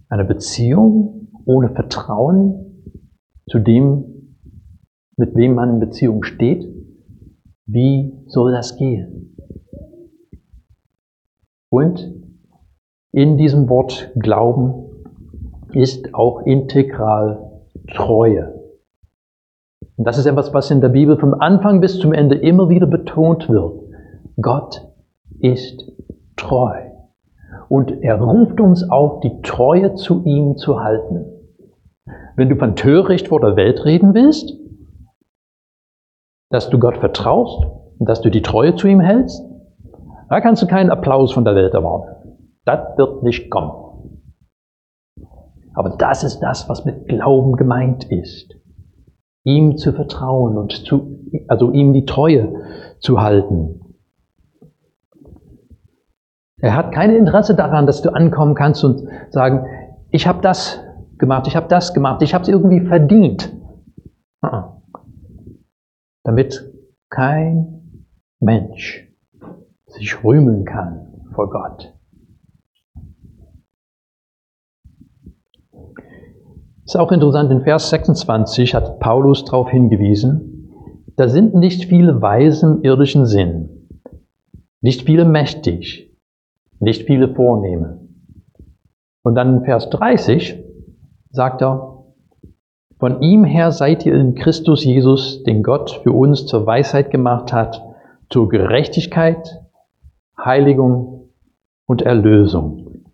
eine 0.09 0.25
Beziehung 0.25 1.29
ohne 1.45 1.69
Vertrauen 1.69 2.83
zu 3.49 3.61
dem, 3.61 4.35
mit 5.17 5.37
wem 5.37 5.55
man 5.55 5.75
in 5.75 5.79
Beziehung 5.79 6.25
steht, 6.25 6.65
wie 7.67 8.21
soll 8.27 8.51
das 8.51 8.77
gehen? 8.77 9.30
Und 11.71 12.13
in 13.13 13.37
diesem 13.37 13.69
Wort 13.69 14.11
Glauben 14.17 14.75
ist 15.73 16.15
auch 16.15 16.43
integral 16.43 17.63
Treue. 17.95 18.61
Und 19.97 20.05
das 20.07 20.19
ist 20.19 20.27
etwas, 20.27 20.53
was 20.53 20.71
in 20.71 20.81
der 20.81 20.89
Bibel 20.89 21.17
vom 21.17 21.35
Anfang 21.35 21.81
bis 21.81 21.99
zum 21.99 22.13
Ende 22.13 22.37
immer 22.37 22.69
wieder 22.69 22.87
betont 22.87 23.49
wird. 23.49 23.81
Gott 24.41 24.89
ist 25.39 25.93
treu. 26.37 26.91
Und 27.69 28.03
er 28.03 28.21
ruft 28.21 28.61
uns 28.61 28.89
auf, 28.89 29.21
die 29.21 29.41
Treue 29.43 29.95
zu 29.95 30.25
ihm 30.25 30.57
zu 30.57 30.81
halten. 30.81 31.27
Wenn 32.37 32.49
du 32.49 32.57
von 32.57 32.77
Töricht 32.77 33.29
vor 33.29 33.41
der 33.41 33.57
Welt 33.57 33.85
reden 33.85 34.15
willst, 34.15 34.57
dass 36.51 36.71
du 36.71 36.79
Gott 36.79 36.97
vertraust 36.97 37.65
und 37.99 38.09
dass 38.09 38.21
du 38.21 38.31
die 38.31 38.43
Treue 38.43 38.75
zu 38.75 38.89
ihm 38.89 39.01
hältst, 39.01 39.45
da 40.31 40.41
kannst 40.41 40.63
du 40.63 40.69
keinen 40.69 40.91
Applaus 40.91 41.33
von 41.33 41.45
der 41.45 41.57
Welt 41.57 41.75
erwarten. 41.75 42.39
Das 42.65 42.97
wird 42.97 43.25
nicht 43.25 43.51
kommen. 43.51 43.73
Aber 45.75 45.97
das 45.99 46.23
ist 46.23 46.39
das, 46.39 46.69
was 46.69 46.85
mit 46.85 47.09
Glauben 47.09 47.57
gemeint 47.57 48.05
ist. 48.05 48.55
Ihm 49.43 49.77
zu 49.77 49.93
vertrauen 49.93 50.57
und 50.57 50.73
zu, 50.73 51.19
also 51.49 51.73
ihm 51.73 51.93
die 51.93 52.05
Treue 52.05 52.55
zu 53.01 53.21
halten. 53.21 53.81
Er 56.59 56.77
hat 56.77 56.93
kein 56.93 57.15
Interesse 57.15 57.57
daran, 57.57 57.87
dass 57.87 58.03
du 58.03 58.11
ankommen 58.11 58.55
kannst 58.55 58.85
und 58.85 59.03
sagen, 59.31 59.67
ich 60.11 60.29
habe 60.29 60.43
das 60.43 60.81
gemacht, 61.19 61.49
ich 61.49 61.57
habe 61.57 61.67
das 61.67 61.93
gemacht, 61.93 62.23
ich 62.23 62.35
habe 62.35 62.43
es 62.43 62.49
irgendwie 62.49 62.87
verdient. 62.87 63.53
Damit 66.23 66.73
kein 67.09 67.97
Mensch 68.39 69.10
sich 69.93 70.25
rühmen 70.25 70.65
kann 70.65 71.25
vor 71.35 71.51
Gott. 71.51 71.95
Ist 76.85 76.97
auch 76.97 77.13
interessant, 77.13 77.53
in 77.53 77.63
Vers 77.63 77.91
26 77.91 78.75
hat 78.75 78.99
Paulus 78.99 79.45
darauf 79.45 79.71
hingewiesen, 79.71 80.51
da 81.17 81.29
sind 81.29 81.55
nicht 81.55 81.85
viele 81.85 82.21
Weise 82.21 82.67
im 82.67 82.83
irdischen 82.83 83.27
Sinn, 83.27 83.89
nicht 84.81 85.03
viele 85.03 85.25
mächtig, 85.25 86.17
nicht 86.81 87.07
viele 87.07 87.35
Vornehme. 87.35 88.09
Und 89.23 89.35
dann 89.35 89.59
in 89.59 89.65
Vers 89.65 89.91
30 89.91 90.65
sagt 91.31 91.63
er, 91.63 92.05
von 92.99 93.23
ihm 93.23 93.45
her 93.45 93.71
seid 93.71 94.05
ihr 94.05 94.15
in 94.15 94.35
Christus 94.35 94.85
Jesus, 94.85 95.43
den 95.45 95.63
Gott 95.63 96.01
für 96.03 96.13
uns 96.13 96.47
zur 96.47 96.67
Weisheit 96.67 97.11
gemacht 97.11 97.53
hat, 97.53 97.83
zur 98.29 98.49
Gerechtigkeit, 98.49 99.61
Heiligung 100.45 101.31
und 101.87 102.03
Erlösung. 102.03 103.05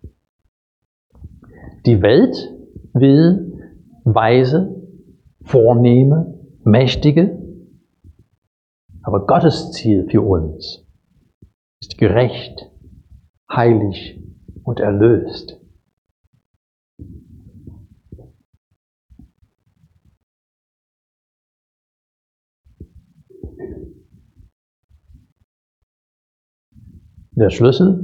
Die 1.85 2.01
Welt 2.01 2.53
will 2.93 3.73
weise, 4.03 4.81
vornehme, 5.41 6.39
mächtige, 6.63 7.41
aber 9.01 9.25
Gottes 9.25 9.71
Ziel 9.71 10.07
für 10.09 10.21
uns 10.21 10.85
ist 11.81 11.97
gerecht, 11.97 12.69
heilig 13.49 14.21
und 14.63 14.79
erlöst. 14.79 15.61
Der 27.37 27.51
Schlüssel. 27.51 28.03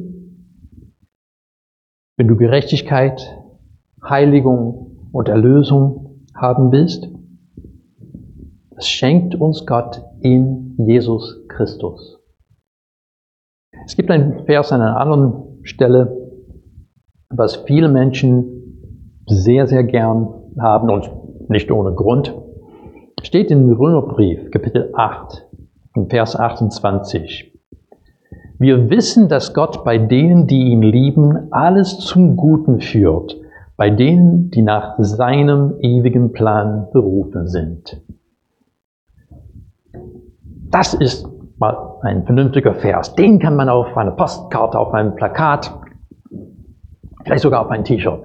Wenn 2.18 2.28
du 2.28 2.38
Gerechtigkeit, 2.38 3.40
Heiligung 4.04 5.10
und 5.12 5.28
Erlösung 5.28 6.22
haben 6.36 6.72
willst, 6.72 7.10
das 8.72 8.88
schenkt 8.88 9.36
uns 9.36 9.66
Gott 9.66 10.04
in 10.22 10.76
Jesus 10.78 11.48
Christus. 11.48 12.20
Es 13.86 13.96
gibt 13.96 14.12
einen 14.12 14.46
Vers 14.46 14.72
an 14.72 14.82
einer 14.82 15.00
anderen 15.00 15.64
Stelle, 15.64 16.16
was 17.30 17.56
viele 17.56 17.90
Menschen 17.90 19.24
sehr, 19.26 19.66
sehr 19.68 19.84
gern 19.84 20.28
haben 20.60 20.90
und 20.90 21.50
nicht 21.50 21.72
ohne 21.72 21.94
Grund. 21.94 22.36
Steht 23.24 23.50
im 23.52 23.72
Römerbrief, 23.72 24.52
Kapitel 24.52 24.92
8, 24.94 25.48
Vers 26.10 26.36
28. 26.36 27.53
Wir 28.64 28.90
wissen, 28.90 29.28
dass 29.28 29.54
Gott 29.54 29.84
bei 29.84 29.98
denen, 29.98 30.48
die 30.48 30.70
ihn 30.72 30.82
lieben, 30.82 31.52
alles 31.52 32.00
zum 32.00 32.38
Guten 32.38 32.80
führt, 32.80 33.36
bei 33.76 33.90
denen, 33.90 34.52
die 34.52 34.62
nach 34.62 34.96
seinem 35.00 35.82
ewigen 35.82 36.32
Plan 36.32 36.88
berufen 36.94 37.50
sind. 37.50 38.02
Das 40.72 40.94
ist 40.94 41.28
mal 41.58 41.98
ein 42.04 42.26
vernünftiger 42.26 42.74
Vers. 42.74 43.14
Den 43.16 43.38
kann 43.38 43.58
man 43.58 43.68
auf 43.68 43.98
einer 43.98 44.12
Postkarte, 44.12 44.80
auf 44.80 44.94
einem 44.94 45.14
Plakat, 45.16 45.78
vielleicht 47.26 47.44
sogar 47.44 47.66
auf 47.66 47.70
ein 47.70 47.84
T-Shirt 47.84 48.22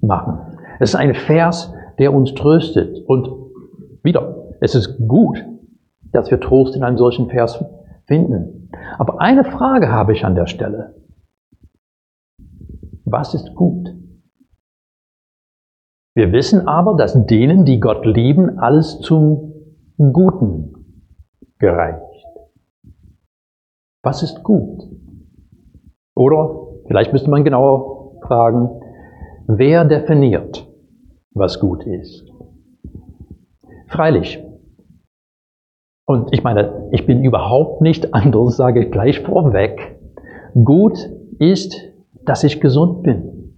machen. 0.00 0.38
Es 0.80 0.94
ist 0.94 0.96
ein 0.96 1.14
Vers, 1.14 1.74
der 1.98 2.14
uns 2.14 2.32
tröstet. 2.32 3.04
Und 3.06 3.28
wieder, 4.02 4.34
es 4.62 4.74
ist 4.74 4.96
gut, 5.06 5.44
dass 6.12 6.30
wir 6.30 6.40
Trost 6.40 6.74
in 6.74 6.82
einem 6.82 6.96
solchen 6.96 7.28
Vers 7.28 7.62
finden. 8.06 8.57
Aber 8.96 9.20
eine 9.20 9.44
Frage 9.44 9.90
habe 9.90 10.12
ich 10.12 10.24
an 10.24 10.34
der 10.34 10.46
Stelle. 10.46 10.94
Was 13.04 13.34
ist 13.34 13.54
gut? 13.54 13.94
Wir 16.14 16.32
wissen 16.32 16.66
aber, 16.66 16.96
dass 16.96 17.26
denen, 17.26 17.64
die 17.64 17.80
Gott 17.80 18.04
lieben, 18.04 18.58
alles 18.58 19.00
zum 19.00 19.52
Guten 19.98 20.74
gereicht. 21.58 22.02
Was 24.02 24.22
ist 24.22 24.42
gut? 24.42 24.82
Oder 26.14 26.66
vielleicht 26.86 27.12
müsste 27.12 27.30
man 27.30 27.44
genauer 27.44 28.20
fragen, 28.22 28.80
wer 29.46 29.84
definiert, 29.84 30.68
was 31.32 31.60
gut 31.60 31.84
ist? 31.84 32.24
Freilich. 33.86 34.47
Und 36.08 36.32
ich 36.32 36.42
meine, 36.42 36.88
ich 36.90 37.04
bin 37.04 37.22
überhaupt 37.22 37.82
nicht 37.82 38.14
anders, 38.14 38.56
sage 38.56 38.84
ich 38.84 38.90
gleich 38.90 39.20
vorweg. 39.20 40.00
Gut 40.54 40.98
ist, 41.38 41.76
dass 42.24 42.44
ich 42.44 42.62
gesund 42.62 43.02
bin. 43.02 43.54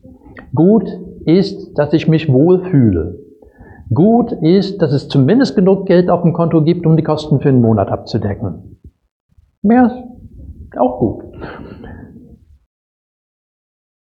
Gut 0.52 0.88
ist, 1.25 1.78
dass 1.78 1.92
ich 1.92 2.09
mich 2.09 2.30
wohlfühle. 2.33 3.21
Gut 3.95 4.33
ist, 4.33 4.83
dass 4.83 4.92
es 4.92 5.09
zumindest 5.09 5.54
genug 5.54 5.87
Geld 5.87 6.11
auf 6.11 6.23
dem 6.23 6.33
Konto 6.33 6.62
gibt, 6.64 6.87
um 6.87 6.97
die 6.97 7.04
Kosten 7.04 7.40
für 7.40 7.50
einen 7.50 7.61
Monat 7.61 7.88
abzudecken. 7.88 8.80
Mehr 9.62 9.87
ist 9.87 10.78
auch 10.78 10.99
gut. 10.99 11.25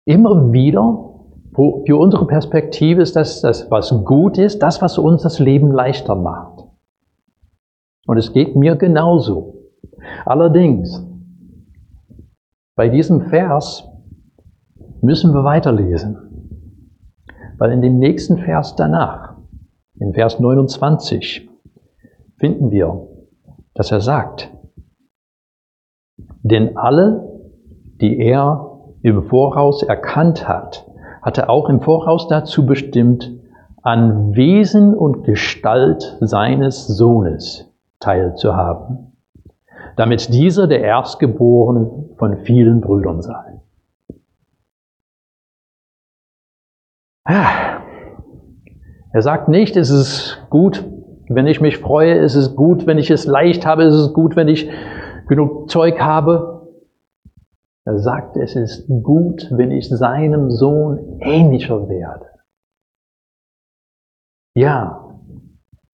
Immer 0.05 0.51
wieder, 0.51 1.11
für 1.53 1.97
unsere 1.97 2.25
Perspektive 2.25 3.03
ist 3.03 3.15
das, 3.15 3.41
das, 3.41 3.69
was 3.69 4.03
gut 4.03 4.39
ist, 4.39 4.63
das, 4.63 4.81
was 4.81 4.97
uns 4.97 5.21
das 5.21 5.37
Leben 5.37 5.71
leichter 5.71 6.15
macht. 6.15 6.52
Und 8.05 8.17
es 8.17 8.33
geht 8.33 8.55
mir 8.55 8.75
genauso. 8.75 9.55
Allerdings, 10.25 11.05
bei 12.75 12.89
diesem 12.89 13.22
Vers 13.22 13.88
müssen 15.01 15.33
wir 15.33 15.43
weiterlesen. 15.43 16.17
Weil 17.57 17.72
in 17.72 17.81
dem 17.81 18.00
nächsten 18.00 18.38
Vers 18.38 18.75
danach, 18.75 19.36
in 20.00 20.13
Vers 20.13 20.39
29, 20.39 21.50
finden 22.38 22.72
wir, 22.72 23.07
dass 23.74 23.91
er 23.91 24.01
sagt, 24.01 24.51
denn 26.41 26.75
alle, 26.77 27.29
die 28.01 28.19
er 28.19 28.69
im 29.01 29.24
Voraus 29.24 29.83
erkannt 29.83 30.48
hat, 30.48 30.86
hat 31.22 31.38
er 31.38 31.50
auch 31.50 31.69
im 31.69 31.79
Voraus 31.79 32.27
dazu 32.27 32.65
bestimmt, 32.65 33.31
an 33.81 34.36
Wesen 34.36 34.93
und 34.93 35.24
Gestalt 35.24 36.17
seines 36.22 36.88
Sohnes 36.88 37.73
teilzuhaben, 38.03 39.13
damit 39.95 40.33
dieser 40.33 40.67
der 40.67 40.81
Erstgeborene 40.81 42.10
von 42.17 42.38
vielen 42.39 42.81
Brüdern 42.81 43.22
sei. 43.22 43.62
Er 47.25 49.22
sagt 49.22 49.48
nicht, 49.48 49.77
es 49.77 49.89
ist 49.89 50.46
gut, 50.50 50.85
wenn 51.29 51.48
ich 51.48 51.61
mich 51.61 51.77
freue, 51.77 52.20
es 52.20 52.35
ist 52.35 52.55
gut, 52.55 52.85
wenn 52.85 52.98
ich 52.98 53.09
es 53.09 53.25
leicht 53.25 53.66
habe, 53.66 53.83
es 53.83 53.96
ist 53.96 54.13
gut, 54.13 54.35
wenn 54.35 54.50
ich 54.50 54.70
genug 55.27 55.70
Zeug 55.70 56.00
habe. 56.01 56.68
Er 57.85 57.98
sagt, 57.98 58.37
es 58.37 58.55
ist 58.55 58.87
gut, 58.87 59.48
wenn 59.51 59.72
ich 59.72 59.89
seinem 59.89 60.51
Sohn 60.51 61.20
ähnlicher 61.22 61.87
werde. 61.87 62.25
Ja, 64.55 65.18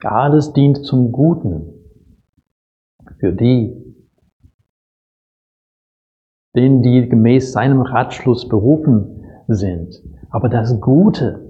alles 0.04 0.54
dient 0.54 0.86
zum 0.86 1.12
Guten 1.12 1.79
für 3.20 3.34
die, 3.34 3.76
denen, 6.56 6.82
die 6.82 7.08
gemäß 7.08 7.52
seinem 7.52 7.82
Ratschluss 7.82 8.48
berufen 8.48 9.24
sind. 9.48 10.02
Aber 10.30 10.50
das 10.50 10.80
Gute 10.80 11.46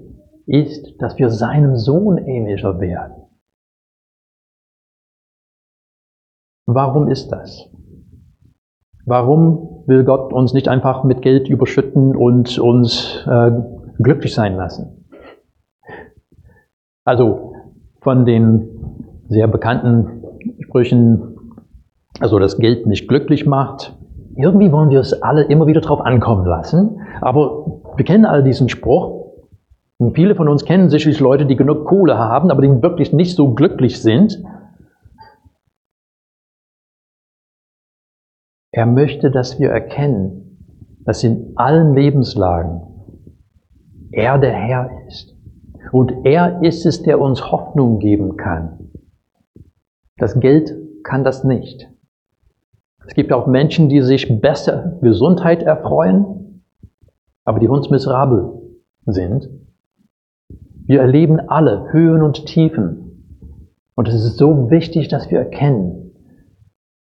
ist, 0.46 1.00
dass 1.00 1.18
wir 1.18 1.30
seinem 1.30 1.76
Sohn 1.76 2.18
ähnlicher 2.18 2.80
werden. 2.80 3.16
Warum 6.66 7.08
ist 7.08 7.28
das? 7.30 7.68
Warum 9.06 9.84
will 9.86 10.04
Gott 10.04 10.32
uns 10.32 10.52
nicht 10.52 10.68
einfach 10.68 11.04
mit 11.04 11.22
Geld 11.22 11.48
überschütten 11.48 12.14
und 12.14 12.58
uns 12.58 13.24
äh, 13.26 13.50
glücklich 13.98 14.34
sein 14.34 14.56
lassen? 14.56 15.06
Also 17.04 17.54
von 18.00 18.24
den 18.24 18.68
sehr 19.28 19.48
bekannten 19.48 20.22
Sprüchen, 20.60 21.29
also 22.18 22.38
das 22.38 22.58
Geld 22.58 22.86
nicht 22.86 23.08
glücklich 23.08 23.46
macht, 23.46 23.96
irgendwie 24.36 24.72
wollen 24.72 24.90
wir 24.90 25.00
es 25.00 25.22
alle 25.22 25.42
immer 25.44 25.66
wieder 25.66 25.80
drauf 25.80 26.00
ankommen 26.00 26.46
lassen, 26.46 27.00
aber 27.20 27.82
wir 27.96 28.04
kennen 28.04 28.24
all 28.24 28.42
diesen 28.42 28.68
Spruch. 28.68 29.20
Und 29.98 30.14
viele 30.14 30.34
von 30.34 30.48
uns 30.48 30.64
kennen 30.64 30.88
sicherlich 30.88 31.20
Leute, 31.20 31.44
die 31.44 31.56
genug 31.56 31.84
Kohle 31.84 32.16
haben, 32.16 32.50
aber 32.50 32.62
die 32.62 32.82
wirklich 32.82 33.12
nicht 33.12 33.36
so 33.36 33.52
glücklich 33.52 34.00
sind. 34.00 34.42
Er 38.72 38.86
möchte, 38.86 39.30
dass 39.30 39.58
wir 39.58 39.70
erkennen, 39.70 40.58
dass 41.04 41.22
in 41.22 41.52
allen 41.56 41.94
Lebenslagen 41.94 42.80
er 44.12 44.38
der 44.38 44.52
Herr 44.52 44.90
ist. 45.06 45.36
Und 45.92 46.24
er 46.24 46.62
ist 46.62 46.86
es, 46.86 47.02
der 47.02 47.20
uns 47.20 47.50
Hoffnung 47.50 47.98
geben 47.98 48.36
kann. 48.36 48.90
Das 50.16 50.38
Geld 50.40 50.72
kann 51.02 51.24
das 51.24 51.44
nicht. 51.44 51.89
Es 53.10 53.14
gibt 53.16 53.32
auch 53.32 53.48
Menschen, 53.48 53.88
die 53.88 54.02
sich 54.02 54.40
besser 54.40 54.96
Gesundheit 55.02 55.64
erfreuen, 55.64 56.62
aber 57.44 57.58
die 57.58 57.66
uns 57.66 57.90
miserabel 57.90 58.52
sind. 59.04 59.50
Wir 60.86 61.00
erleben 61.00 61.40
alle 61.40 61.90
Höhen 61.90 62.22
und 62.22 62.46
Tiefen. 62.46 63.48
Und 63.96 64.06
es 64.06 64.14
ist 64.14 64.36
so 64.36 64.70
wichtig, 64.70 65.08
dass 65.08 65.28
wir 65.28 65.40
erkennen, 65.40 66.12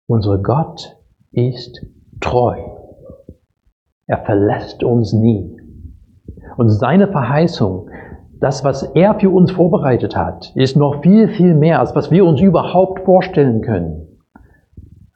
unser 0.07 0.39
Gott 0.39 0.97
ist 1.33 1.85
treu. 2.21 2.57
Er 4.07 4.19
verlässt 4.19 4.85
uns 4.85 5.13
nie. 5.13 5.57
Und 6.57 6.69
seine 6.71 7.09
Verheißung, 7.09 7.91
das, 8.39 8.63
was 8.63 8.85
er 8.95 9.19
für 9.19 9.31
uns 9.31 9.51
vorbereitet 9.51 10.15
hat, 10.15 10.53
ist 10.55 10.77
noch 10.77 11.03
viel, 11.03 11.27
viel 11.31 11.57
mehr, 11.57 11.81
als 11.81 11.97
was 11.97 12.13
wir 12.13 12.25
uns 12.25 12.41
überhaupt 12.41 13.01
vorstellen 13.01 13.61
können. 13.61 14.06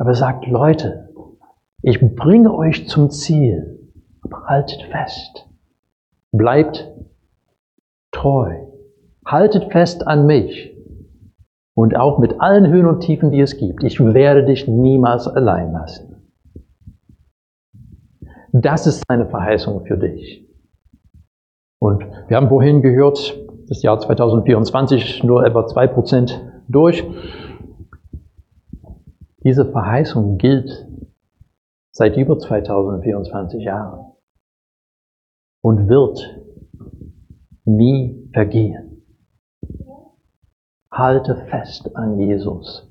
Aber 0.01 0.13
er 0.13 0.15
sagt, 0.15 0.47
Leute, 0.47 1.11
ich 1.83 2.01
bringe 2.17 2.55
euch 2.55 2.89
zum 2.89 3.11
Ziel, 3.11 3.91
aber 4.23 4.47
haltet 4.47 4.83
fest. 4.85 5.47
Bleibt 6.33 6.91
treu. 8.11 8.67
Haltet 9.27 9.71
fest 9.71 10.07
an 10.07 10.25
mich. 10.25 10.75
Und 11.75 11.97
auch 11.97 12.19
mit 12.19 12.41
allen 12.41 12.69
Höhen 12.69 12.87
und 12.87 13.01
Tiefen, 13.01 13.31
die 13.31 13.41
es 13.41 13.59
gibt. 13.59 13.85
Ich 13.85 14.01
werde 14.01 14.47
dich 14.47 14.67
niemals 14.67 15.29
allein 15.29 15.73
lassen. 15.73 16.33
Das 18.53 18.87
ist 18.87 19.05
seine 19.07 19.29
Verheißung 19.29 19.85
für 19.85 19.99
dich. 19.99 20.49
Und 21.79 22.07
wir 22.29 22.39
haben 22.39 22.49
vorhin 22.49 22.81
gehört, 22.81 23.39
das 23.69 23.83
Jahr 23.83 24.01
2024 24.01 25.25
nur 25.25 25.45
etwa 25.45 25.61
2% 25.61 26.41
durch. 26.69 27.05
Diese 29.43 29.71
Verheißung 29.71 30.37
gilt 30.37 30.87
seit 31.93 32.17
über 32.17 32.39
2024 32.39 33.65
Jahren 33.65 34.13
und 35.63 35.89
wird 35.89 36.41
nie 37.65 38.29
vergehen. 38.33 39.03
Halte 40.91 41.37
fest 41.49 41.97
an 41.97 42.19
Jesus. 42.19 42.87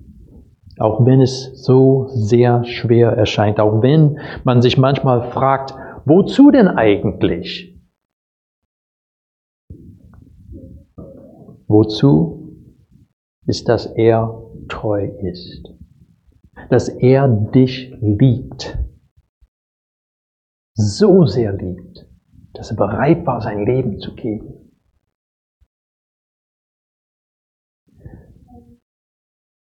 Auch 0.79 1.05
wenn 1.05 1.21
es 1.21 1.63
so 1.65 2.07
sehr 2.07 2.63
schwer 2.63 3.11
erscheint, 3.11 3.59
auch 3.59 3.81
wenn 3.81 4.19
man 4.43 4.61
sich 4.61 4.77
manchmal 4.77 5.29
fragt, 5.31 5.75
wozu 6.05 6.51
denn 6.51 6.67
eigentlich? 6.67 7.77
Wozu 11.67 12.55
ist, 13.45 13.67
dass 13.67 13.85
er 13.85 14.41
treu 14.69 15.05
ist, 15.21 15.78
dass 16.69 16.89
er 16.89 17.27
dich 17.27 17.93
liebt, 18.01 18.77
so 20.75 21.25
sehr 21.25 21.53
liebt, 21.53 22.07
dass 22.53 22.71
er 22.71 22.77
bereit 22.77 23.25
war, 23.25 23.41
sein 23.41 23.65
Leben 23.65 23.99
zu 23.99 24.15
geben. 24.15 24.59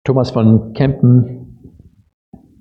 Thomas 0.05 0.31
von 0.31 0.73
Kempen 0.73 1.85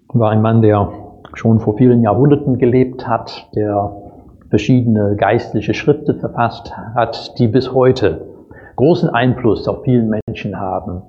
war 0.09 0.31
ein 0.31 0.41
Mann, 0.41 0.61
der 0.61 0.91
schon 1.33 1.59
vor 1.59 1.77
vielen 1.77 2.01
Jahrhunderten 2.01 2.57
gelebt 2.57 3.07
hat, 3.07 3.49
der 3.55 4.07
verschiedene 4.49 5.15
geistliche 5.15 5.73
Schriften 5.73 6.19
verfasst 6.19 6.75
hat, 6.75 7.37
die 7.39 7.47
bis 7.47 7.73
heute 7.73 8.27
großen 8.75 9.09
Einfluss 9.09 9.67
auf 9.67 9.83
vielen 9.83 10.09
Menschen 10.27 10.59
haben. 10.59 11.03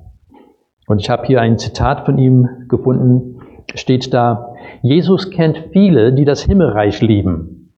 Und 0.88 1.01
ich 1.03 1.11
habe 1.11 1.27
hier 1.27 1.42
ein 1.42 1.59
Zitat 1.59 2.07
von 2.07 2.16
ihm 2.16 2.48
gefunden, 2.66 3.40
steht 3.74 4.12
da, 4.14 4.55
Jesus 4.81 5.31
kennt 5.31 5.59
viele, 5.70 6.14
die 6.14 6.24
das 6.24 6.42
Himmelreich 6.42 7.03
lieben, 7.03 7.74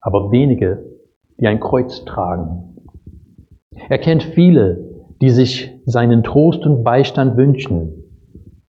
aber 0.00 0.32
wenige, 0.32 0.84
die 1.38 1.46
ein 1.46 1.60
Kreuz 1.60 2.04
tragen. 2.04 2.74
Er 3.88 3.98
kennt 3.98 4.24
viele, 4.24 5.04
die 5.22 5.30
sich 5.30 5.72
seinen 5.86 6.24
Trost 6.24 6.66
und 6.66 6.82
Beistand 6.82 7.36
wünschen, 7.36 7.92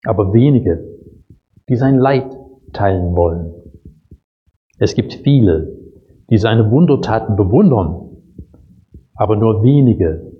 aber 0.04 0.32
wenige, 0.32 0.84
die 1.68 1.76
sein 1.76 1.98
Leid 1.98 2.36
teilen 2.72 3.16
wollen. 3.16 3.52
Es 4.78 4.94
gibt 4.94 5.12
viele, 5.12 5.76
die 6.30 6.38
seine 6.38 6.70
Wundertaten 6.70 7.34
bewundern, 7.34 8.10
aber 9.16 9.34
nur 9.34 9.64
wenige, 9.64 10.37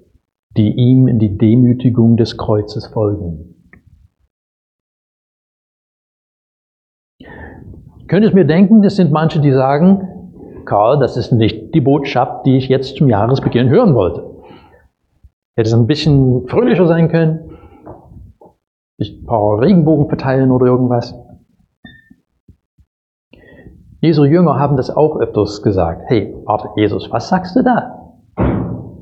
die 0.59 0.73
ihm 0.73 1.07
in 1.07 1.21
die 1.21 1.39
Demütigung 1.39 2.17
des 2.17 2.37
Kreuzes 2.37 2.89
folgen. 2.89 3.55
Ich 7.21 8.09
könnte 8.09 8.27
es 8.27 8.35
mir 8.35 8.45
denken, 8.45 8.83
es 8.83 8.97
sind 8.97 9.13
manche, 9.13 9.41
die 9.41 9.53
sagen, 9.53 10.65
Karl, 10.65 10.99
das 10.99 11.17
ist 11.17 11.31
nicht 11.31 11.75
die 11.75 11.81
Botschaft, 11.81 12.45
die 12.45 12.57
ich 12.57 12.69
jetzt 12.69 12.97
zum 12.97 13.09
Jahresbeginn 13.09 13.69
hören 13.69 13.95
wollte. 13.95 14.23
Hätte 15.57 15.69
es 15.69 15.75
ein 15.75 15.87
bisschen 15.87 16.47
fröhlicher 16.49 16.87
sein 16.87 17.09
können, 17.09 17.57
ein 19.01 19.25
paar 19.27 19.61
Regenbogen 19.61 20.09
verteilen 20.09 20.51
oder 20.51 20.67
irgendwas. 20.67 21.15
Jesu 24.01 24.25
Jünger 24.25 24.59
haben 24.59 24.77
das 24.77 24.91
auch 24.91 25.17
öfters 25.21 25.63
gesagt. 25.63 26.03
Hey, 26.07 26.35
warte, 26.45 26.69
Jesus, 26.77 27.11
was 27.13 27.29
sagst 27.29 27.55
du 27.55 27.63
da? 27.63 28.15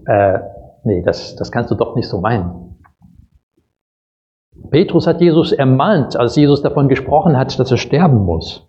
Äh, 0.07 0.39
nee, 0.87 1.03
das, 1.03 1.37
das 1.37 1.53
kannst 1.53 1.71
du 1.71 1.75
doch 1.75 1.95
nicht 1.95 2.09
so 2.09 2.21
meinen. 2.21 2.79
Petrus 4.71 5.07
hat 5.07 5.21
Jesus 5.21 5.53
ermahnt, 5.53 6.17
als 6.17 6.37
Jesus 6.37 6.63
davon 6.63 6.89
gesprochen 6.89 7.37
hat, 7.37 7.59
dass 7.59 7.71
er 7.71 7.77
sterben 7.77 8.25
muss. 8.25 8.69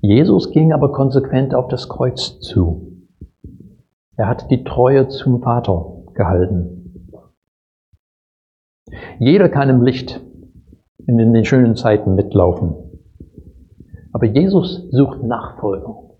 Jesus 0.00 0.50
ging 0.50 0.72
aber 0.72 0.92
konsequent 0.92 1.54
auf 1.54 1.68
das 1.68 1.88
Kreuz 1.88 2.38
zu. 2.40 3.06
Er 4.16 4.28
hat 4.28 4.50
die 4.50 4.64
Treue 4.64 5.08
zum 5.08 5.42
Vater 5.42 6.04
gehalten. 6.14 7.12
Jeder 9.18 9.48
kann 9.48 9.68
im 9.68 9.82
Licht 9.82 10.20
in 11.06 11.18
den 11.18 11.44
schönen 11.44 11.76
Zeiten 11.76 12.14
mitlaufen. 12.14 12.74
Aber 14.12 14.26
Jesus 14.26 14.88
sucht 14.90 15.22
Nachfolger, 15.22 16.16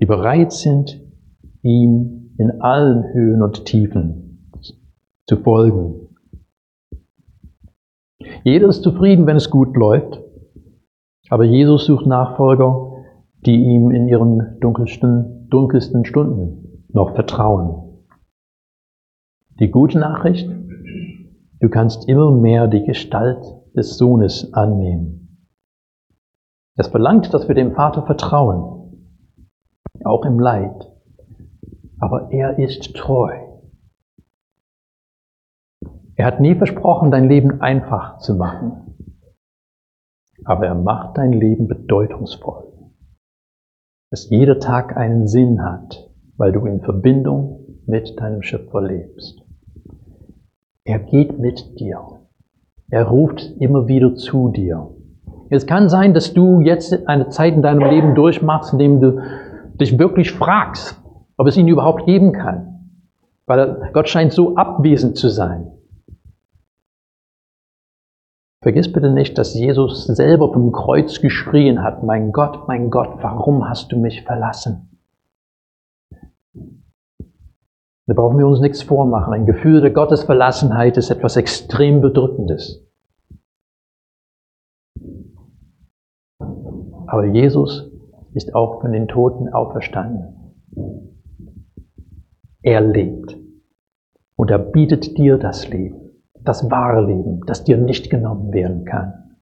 die 0.00 0.06
bereit 0.06 0.52
sind, 0.52 1.09
ihm 1.62 2.34
in 2.38 2.60
allen 2.60 3.12
Höhen 3.12 3.42
und 3.42 3.64
Tiefen 3.64 4.52
zu 5.26 5.36
folgen. 5.36 6.08
Jeder 8.44 8.68
ist 8.68 8.82
zufrieden, 8.82 9.26
wenn 9.26 9.36
es 9.36 9.50
gut 9.50 9.76
läuft, 9.76 10.22
aber 11.28 11.44
Jesus 11.44 11.86
sucht 11.86 12.06
Nachfolger, 12.06 13.04
die 13.46 13.56
ihm 13.56 13.90
in 13.90 14.08
ihren 14.08 14.58
dunkelsten 14.60 15.40
dunkelsten 15.50 16.04
Stunden 16.04 16.86
noch 16.92 17.14
vertrauen. 17.14 18.06
Die 19.58 19.70
gute 19.70 19.98
Nachricht, 19.98 20.48
du 21.60 21.68
kannst 21.68 22.08
immer 22.08 22.30
mehr 22.30 22.68
die 22.68 22.84
Gestalt 22.84 23.44
des 23.76 23.98
Sohnes 23.98 24.54
annehmen. 24.54 25.46
Es 26.76 26.88
verlangt, 26.88 27.34
dass 27.34 27.46
wir 27.46 27.54
dem 27.54 27.74
Vater 27.74 28.06
vertrauen, 28.06 29.10
auch 30.04 30.24
im 30.24 30.40
Leid. 30.40 30.90
Aber 32.00 32.32
er 32.32 32.58
ist 32.58 32.94
treu. 32.96 33.32
Er 36.16 36.26
hat 36.26 36.40
nie 36.40 36.54
versprochen, 36.54 37.10
dein 37.10 37.28
Leben 37.28 37.60
einfach 37.60 38.18
zu 38.18 38.34
machen. 38.34 38.96
Aber 40.44 40.66
er 40.66 40.74
macht 40.74 41.18
dein 41.18 41.32
Leben 41.32 41.68
bedeutungsvoll 41.68 42.70
dass 44.10 44.28
jeder 44.28 44.58
Tag 44.58 44.96
einen 44.96 45.28
Sinn 45.28 45.62
hat, 45.62 46.10
weil 46.36 46.50
du 46.50 46.66
in 46.66 46.80
Verbindung 46.80 47.60
mit 47.86 48.18
deinem 48.18 48.42
Schöpfer 48.42 48.82
lebst. 48.82 49.40
Er 50.84 50.98
geht 50.98 51.38
mit 51.38 51.78
dir. 51.78 52.00
Er 52.90 53.04
ruft 53.04 53.54
immer 53.60 53.86
wieder 53.86 54.16
zu 54.16 54.48
dir. 54.48 54.90
Es 55.48 55.66
kann 55.66 55.88
sein, 55.88 56.12
dass 56.12 56.34
du 56.34 56.60
jetzt 56.60 57.06
eine 57.06 57.28
Zeit 57.28 57.54
in 57.54 57.62
deinem 57.62 57.88
Leben 57.88 58.14
durchmachst, 58.16 58.72
in 58.72 58.78
dem 58.80 59.00
du 59.00 59.20
dich 59.74 59.96
wirklich 59.98 60.32
fragst, 60.32 60.99
ob 61.40 61.46
es 61.46 61.56
ihn 61.56 61.68
überhaupt 61.68 62.04
geben 62.04 62.32
kann. 62.32 62.98
Weil 63.46 63.90
Gott 63.94 64.10
scheint 64.10 64.34
so 64.34 64.56
abwesend 64.56 65.16
zu 65.16 65.30
sein. 65.30 65.72
Vergiss 68.62 68.92
bitte 68.92 69.10
nicht, 69.10 69.38
dass 69.38 69.54
Jesus 69.54 70.04
selber 70.04 70.52
vom 70.52 70.70
Kreuz 70.70 71.22
geschrien 71.22 71.82
hat, 71.82 72.02
mein 72.02 72.32
Gott, 72.32 72.68
mein 72.68 72.90
Gott, 72.90 73.22
warum 73.22 73.66
hast 73.66 73.90
du 73.90 73.96
mich 73.96 74.22
verlassen? 74.22 74.98
Da 78.06 78.12
brauchen 78.14 78.36
wir 78.36 78.46
uns 78.46 78.60
nichts 78.60 78.82
vormachen. 78.82 79.32
Ein 79.32 79.46
Gefühl 79.46 79.80
der 79.80 79.92
Gottesverlassenheit 79.92 80.98
ist 80.98 81.08
etwas 81.08 81.38
extrem 81.38 82.02
Bedrückendes. 82.02 82.86
Aber 87.06 87.24
Jesus 87.24 87.90
ist 88.34 88.54
auch 88.54 88.82
von 88.82 88.92
den 88.92 89.08
Toten 89.08 89.48
auferstanden. 89.48 90.36
Er 92.62 92.80
lebt. 92.80 93.36
Und 94.36 94.50
er 94.50 94.58
bietet 94.58 95.18
dir 95.18 95.38
das 95.38 95.68
Leben 95.68 96.10
das 96.44 96.70
wahre 96.70 97.06
Leben, 97.06 97.40
das 97.46 97.64
dir 97.64 97.76
nicht 97.76 98.10
genommen 98.10 98.52
werden 98.52 98.84
kann. 98.84 99.36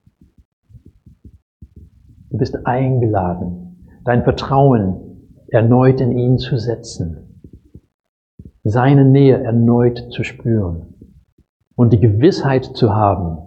Du 2.29 2.37
bist 2.37 2.65
eingeladen, 2.65 3.89
dein 4.03 4.23
Vertrauen 4.23 5.27
erneut 5.47 5.99
in 5.99 6.11
ihn 6.11 6.37
zu 6.37 6.57
setzen, 6.57 7.41
seine 8.63 9.05
Nähe 9.05 9.41
erneut 9.41 10.11
zu 10.11 10.23
spüren 10.23 10.93
und 11.75 11.93
die 11.93 11.99
Gewissheit 11.99 12.65
zu 12.65 12.93
haben, 12.93 13.37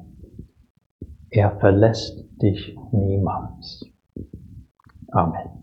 er 1.31 1.53
verlässt 1.59 2.27
dich 2.43 2.77
niemals. 2.91 3.87
Amen. 5.13 5.62